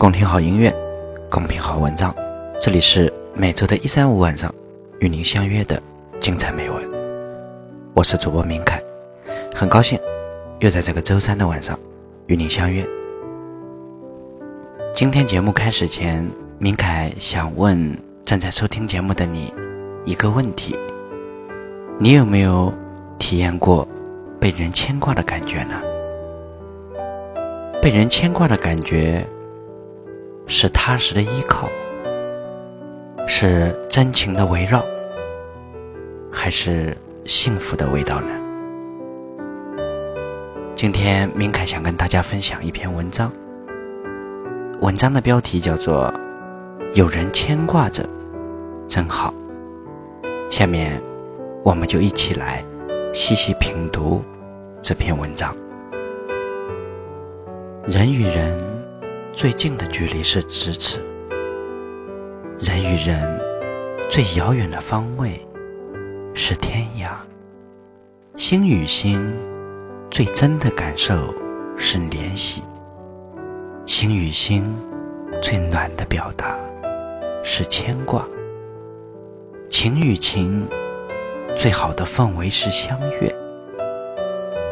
[0.00, 0.74] 共听好音乐，
[1.30, 2.14] 共品好文章。
[2.58, 4.50] 这里是每周的一三五晚上
[4.98, 5.78] 与您相约的
[6.18, 6.90] 精彩美文。
[7.92, 8.82] 我是主播明凯，
[9.54, 10.00] 很高兴
[10.60, 11.78] 又在这个周三的晚上
[12.28, 12.82] 与您相约。
[14.94, 16.26] 今天节目开始前，
[16.56, 19.52] 明凯想问正在收听节目的你
[20.06, 20.74] 一个问题：
[21.98, 22.72] 你有没有
[23.18, 23.86] 体验过
[24.40, 25.78] 被人牵挂的感觉呢？
[27.82, 29.28] 被人牵挂的感觉。
[30.52, 31.68] 是踏实的依靠，
[33.24, 34.84] 是真情的围绕，
[36.28, 38.26] 还是幸福的味道呢？
[40.74, 43.30] 今天明凯想跟大家分享一篇文章，
[44.80, 46.12] 文章的标题叫做
[46.94, 48.04] 《有人牵挂着，
[48.88, 49.32] 真好》。
[50.50, 51.00] 下面
[51.62, 52.64] 我们就一起来
[53.12, 54.20] 细细品读
[54.82, 55.56] 这篇文章。
[57.86, 58.69] 人与人。
[59.40, 60.98] 最近的距离是咫尺，
[62.58, 63.40] 人与人
[64.10, 65.40] 最遥远的方位
[66.34, 67.12] 是天涯，
[68.36, 69.32] 心与心
[70.10, 71.34] 最真的感受
[71.74, 72.62] 是联系，
[73.86, 74.62] 心与心
[75.40, 76.58] 最暖的表达
[77.42, 78.28] 是牵挂，
[79.70, 80.68] 情与情
[81.56, 83.34] 最好的氛围是相悦，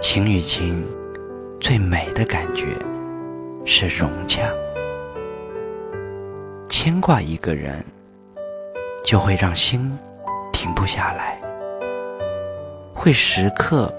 [0.00, 0.86] 情与情
[1.58, 2.76] 最美的感觉。
[3.64, 4.42] 是融洽，
[6.68, 7.84] 牵挂一个人，
[9.04, 9.96] 就会让心
[10.52, 11.40] 停不下来，
[12.92, 13.92] 会时刻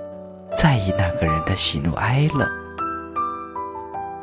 [0.56, 2.46] 在意那个人的喜怒哀乐，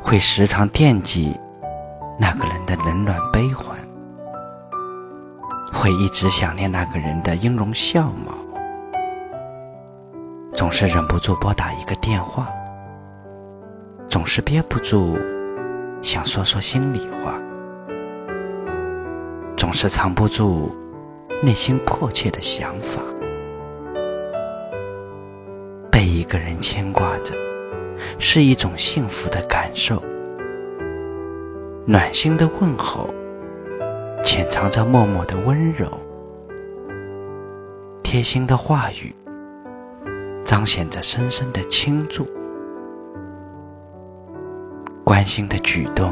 [0.01, 1.35] 会时常惦记
[2.19, 3.75] 那个人的冷暖悲欢，
[5.73, 8.31] 会一直想念那个人的音容笑貌，
[10.53, 12.47] 总是忍不住拨打一个电话。
[14.07, 15.17] 总是憋不住
[16.01, 17.39] 想说说心里话，
[19.55, 20.75] 总是藏不住
[21.43, 23.01] 内心迫切的想法。
[25.91, 27.35] 被一个人牵挂着，
[28.17, 30.01] 是一种幸福的感受。
[31.85, 33.07] 暖心的问候，
[34.23, 35.87] 潜藏着默默的温柔；
[38.01, 39.13] 贴心的话语，
[40.43, 42.25] 彰显着深深的倾注。
[45.11, 46.09] 关心的举动，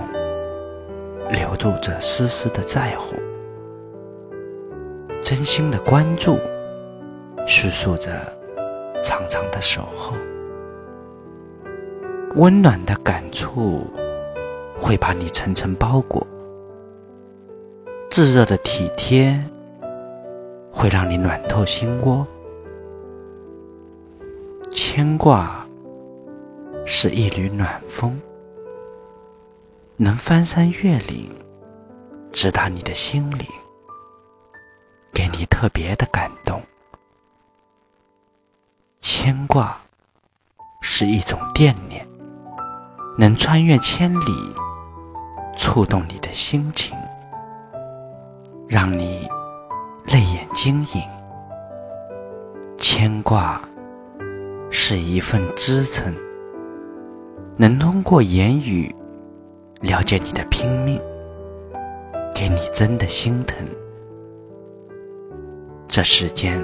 [1.31, 3.15] 流露着丝丝的在乎；
[5.21, 6.37] 真心的关注，
[7.47, 8.11] 叙述着
[9.01, 10.17] 长长的守候；
[12.35, 13.87] 温暖的感触，
[14.77, 16.21] 会把你层层包裹；
[18.09, 19.41] 炙热的体贴，
[20.73, 22.25] 会让你暖透心窝；
[24.69, 25.65] 牵挂，
[26.85, 28.19] 是一缕暖风。
[30.01, 31.29] 能翻山越岭，
[32.31, 33.45] 直达你的心灵，
[35.13, 36.61] 给你特别的感动。
[39.01, 39.77] 牵挂
[40.79, 42.07] 是一种惦念，
[43.17, 44.55] 能穿越千里，
[45.57, 46.97] 触动你的心情，
[48.69, 49.27] 让你
[50.05, 51.03] 泪眼晶莹。
[52.77, 53.61] 牵挂
[54.71, 56.15] 是一份支撑，
[57.57, 58.95] 能通过言语。
[59.81, 61.01] 了解你的拼命，
[62.35, 63.65] 给你真的心疼。
[65.87, 66.61] 这世间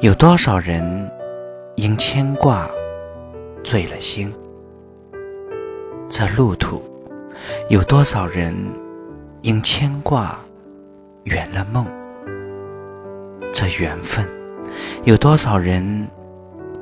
[0.00, 1.10] 有多少人
[1.76, 2.70] 因牵挂
[3.64, 4.30] 醉了心？
[6.10, 6.82] 这路途
[7.70, 8.54] 有多少人
[9.40, 10.38] 因牵挂
[11.24, 11.86] 圆了梦？
[13.50, 14.28] 这缘分
[15.04, 16.06] 有多少人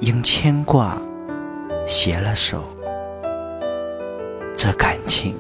[0.01, 1.01] 因牵挂
[1.87, 2.65] 携了手？
[4.53, 5.37] 这感情。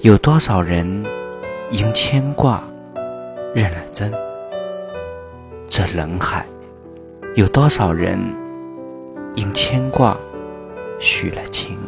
[0.00, 1.04] 有多少人
[1.70, 2.62] 因牵挂
[3.54, 4.12] 认了真？
[5.66, 6.46] 这人海
[7.34, 8.18] 有多少人
[9.34, 10.16] 因牵挂
[10.98, 11.78] 许了情？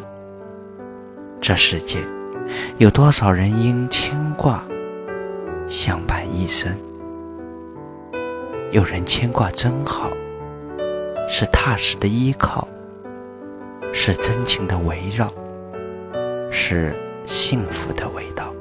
[1.41, 1.99] 这世界
[2.79, 4.63] 有多少人因牵挂
[5.67, 6.77] 相伴一生？
[8.71, 10.11] 有人牵挂真好，
[11.29, 12.69] 是踏实的依靠，
[13.93, 15.33] 是真情的围绕，
[16.51, 16.95] 是。
[17.25, 18.53] 幸福的味道。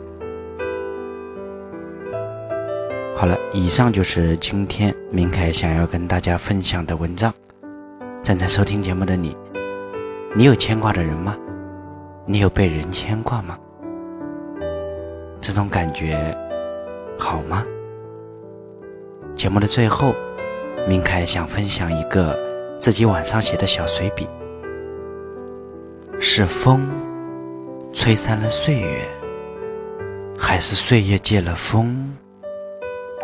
[3.15, 7.33] 好了，以上就是今天明凯想要跟大家分享的文章。
[8.23, 9.35] 正在收听节目的你，
[10.35, 11.37] 你有牵挂的人吗？
[12.25, 13.57] 你有被人牵挂吗？
[15.39, 16.35] 这种感觉
[17.17, 17.65] 好吗？
[19.35, 20.15] 节目的最后，
[20.87, 22.39] 明凯想分享一个
[22.79, 24.27] 自己晚上写的小随笔，
[26.19, 26.87] 是风。
[27.93, 29.07] 吹散了岁月，
[30.39, 32.15] 还是岁月借了风，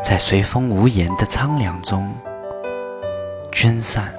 [0.03, 2.13] 在随风无言的苍凉中
[3.51, 4.13] 均散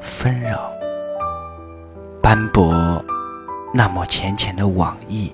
[0.00, 0.70] 纷扰，
[2.20, 3.02] 斑驳
[3.72, 5.32] 那抹浅浅的往忆，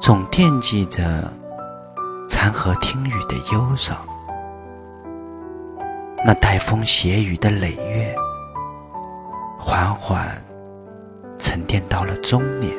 [0.00, 1.30] 总惦记着
[2.28, 3.96] 残荷听雨的忧伤，
[6.24, 8.14] 那带风携雨的累月，
[9.58, 10.26] 缓缓
[11.50, 12.70] 沉淀到了中年。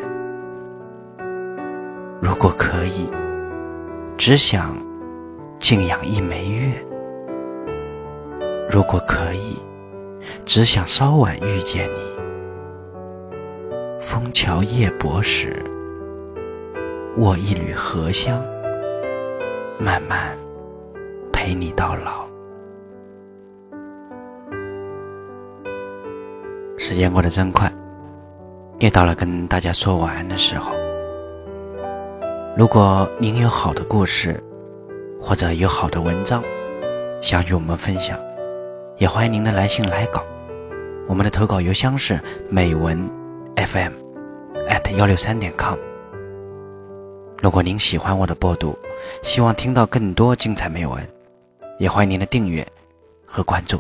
[2.22, 3.10] 如果可以，
[4.16, 4.78] 只想
[5.58, 6.70] 静养一枚月；
[8.70, 9.58] 如果可以，
[10.46, 11.98] 只想稍晚遇见你。
[14.00, 15.64] 枫桥夜泊时，
[17.18, 18.40] 握一缕荷香，
[19.80, 20.38] 慢慢
[21.34, 22.28] 陪你到老。
[26.78, 27.68] 时间过得真快，
[28.80, 30.72] 又到了跟大家说晚安的时候。
[32.56, 34.42] 如果您有好的故事，
[35.20, 36.42] 或者有好的文章，
[37.22, 38.18] 想与我们分享，
[38.98, 40.24] 也欢迎您的来信来稿。
[41.10, 42.98] 我们的投稿邮箱是美文
[43.58, 43.92] FM
[44.70, 45.78] at 幺六三点 com。
[47.42, 48.78] 如果您喜欢我的播读，
[49.24, 51.06] 希望听到更多精彩美文，
[51.80, 52.66] 也欢迎您的订阅
[53.26, 53.78] 和关注。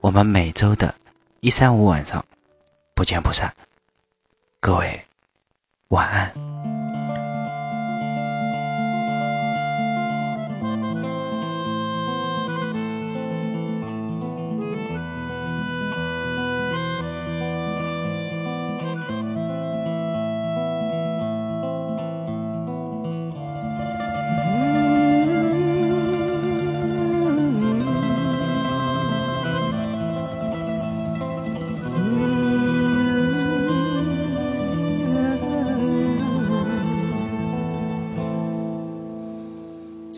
[0.00, 0.94] 我们每周的
[1.40, 2.22] 一三五晚上
[2.94, 3.50] 不见不散。
[4.66, 5.00] 各位
[5.90, 6.45] 晚安。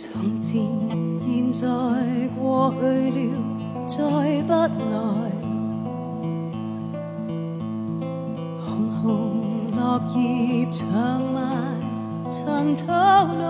[0.00, 0.62] 从前，
[1.26, 1.66] 现在
[2.38, 2.78] 过去
[3.10, 3.18] 了，
[3.88, 3.98] 再
[4.42, 4.62] 不来。
[8.64, 9.02] 红红
[9.76, 10.20] 落叶
[10.70, 10.86] 长
[11.34, 11.36] 埋
[12.30, 12.86] 尘土
[13.40, 13.42] 内，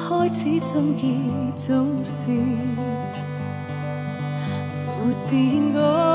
[0.00, 1.06] 开始终结
[1.54, 2.32] 总是
[4.86, 4.90] 没
[5.30, 6.09] 变改。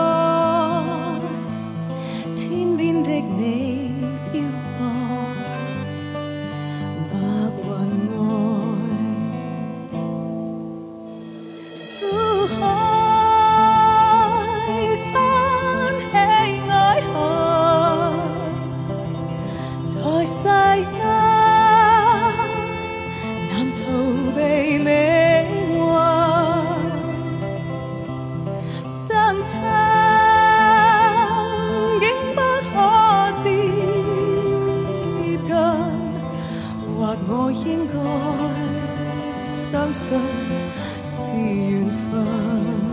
[39.67, 40.15] 相信
[41.03, 42.84] 是缘分。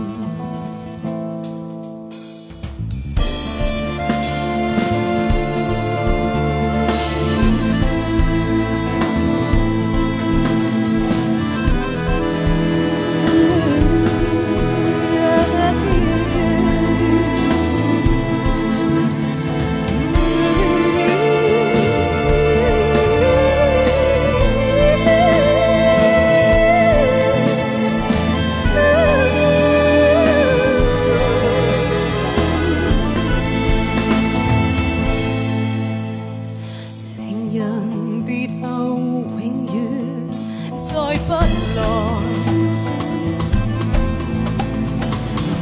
[40.93, 41.81] 再不来，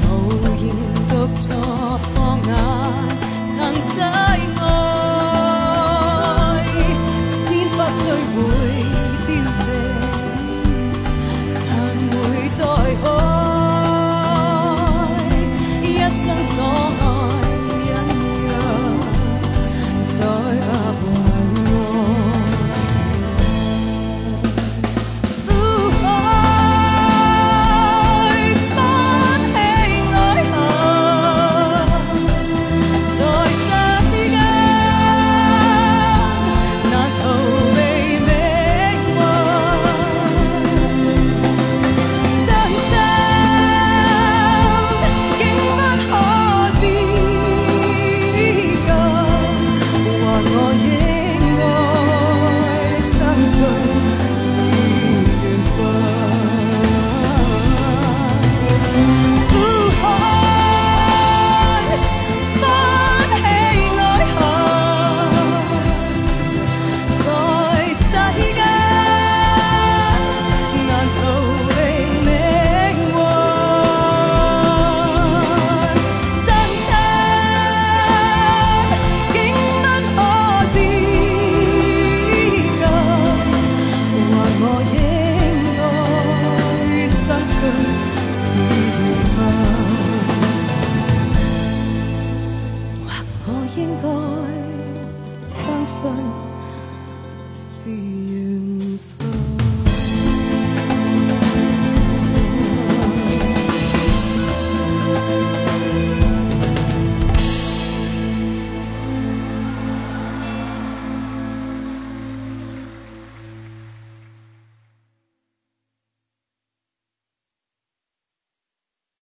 [0.04, 0.12] 无
[0.58, 0.64] 言
[1.08, 1.46] 独坐
[2.14, 2.52] 放眼，
[3.46, 3.56] 曾
[3.96, 4.31] 想。